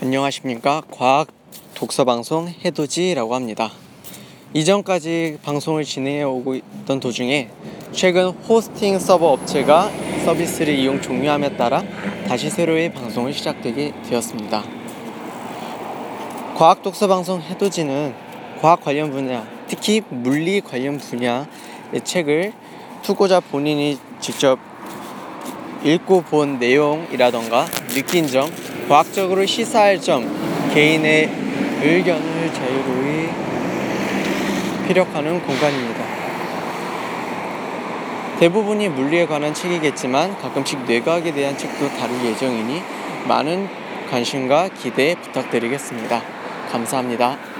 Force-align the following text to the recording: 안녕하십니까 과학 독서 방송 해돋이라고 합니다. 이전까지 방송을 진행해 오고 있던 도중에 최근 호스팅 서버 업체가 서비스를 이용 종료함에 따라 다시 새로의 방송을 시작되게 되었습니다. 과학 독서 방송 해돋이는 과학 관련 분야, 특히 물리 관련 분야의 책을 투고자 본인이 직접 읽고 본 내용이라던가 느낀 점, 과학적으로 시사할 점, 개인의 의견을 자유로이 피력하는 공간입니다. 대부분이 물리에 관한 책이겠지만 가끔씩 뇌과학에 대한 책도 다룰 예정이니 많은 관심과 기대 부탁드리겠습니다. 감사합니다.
안녕하십니까 0.00 0.82
과학 0.92 1.26
독서 1.74 2.04
방송 2.04 2.46
해돋이라고 2.46 3.34
합니다. 3.34 3.72
이전까지 4.54 5.38
방송을 5.42 5.82
진행해 5.82 6.22
오고 6.22 6.54
있던 6.54 7.00
도중에 7.00 7.50
최근 7.90 8.28
호스팅 8.28 9.00
서버 9.00 9.32
업체가 9.32 9.90
서비스를 10.24 10.72
이용 10.78 11.02
종료함에 11.02 11.56
따라 11.56 11.82
다시 12.28 12.48
새로의 12.48 12.92
방송을 12.92 13.32
시작되게 13.32 13.92
되었습니다. 14.08 14.62
과학 16.54 16.80
독서 16.84 17.08
방송 17.08 17.40
해돋이는 17.42 18.14
과학 18.60 18.84
관련 18.84 19.10
분야, 19.10 19.48
특히 19.66 20.00
물리 20.10 20.60
관련 20.60 20.98
분야의 20.98 21.48
책을 22.04 22.52
투고자 23.02 23.40
본인이 23.40 23.98
직접 24.20 24.60
읽고 25.82 26.22
본 26.22 26.60
내용이라던가 26.60 27.64
느낀 27.88 28.28
점, 28.28 28.48
과학적으로 28.88 29.44
시사할 29.44 30.00
점, 30.00 30.24
개인의 30.72 31.30
의견을 31.82 32.52
자유로이 32.54 33.28
피력하는 34.86 35.42
공간입니다. 35.42 36.04
대부분이 38.40 38.88
물리에 38.88 39.26
관한 39.26 39.52
책이겠지만 39.52 40.38
가끔씩 40.38 40.84
뇌과학에 40.86 41.34
대한 41.34 41.58
책도 41.58 41.88
다룰 41.98 42.24
예정이니 42.24 42.80
많은 43.26 43.68
관심과 44.10 44.70
기대 44.70 45.14
부탁드리겠습니다. 45.16 46.22
감사합니다. 46.70 47.57